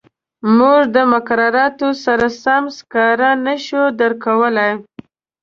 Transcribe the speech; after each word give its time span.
موږ 0.57 0.81
د 0.95 0.97
مقرراتو 1.13 1.89
سره 2.03 2.27
سم 2.43 2.63
سکاره 2.77 3.29
نه 3.45 3.55
شو 3.65 3.83
درکولای. 3.99 4.71